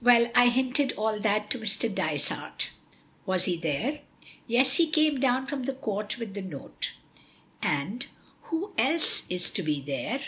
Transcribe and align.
"Well, 0.00 0.30
I 0.34 0.48
hinted 0.48 0.92
all 0.92 1.20
that 1.20 1.50
to 1.50 1.58
Mr. 1.58 1.94
Dysart." 1.94 2.70
"Was 3.26 3.44
he 3.44 3.56
here?" 3.56 4.00
"Yes. 4.46 4.76
He 4.78 4.88
came 4.88 5.20
down 5.20 5.44
from 5.44 5.64
the 5.64 5.74
Court 5.74 6.16
with 6.16 6.32
the 6.32 6.40
note." 6.40 6.92
"And 7.60 8.06
who 8.44 8.72
else 8.78 9.24
is 9.28 9.50
to 9.50 9.62
be 9.62 9.82
there?" 9.82 10.22